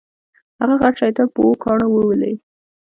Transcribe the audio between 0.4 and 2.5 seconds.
هغه غټ شیطان پر اوو کاڼو وولې.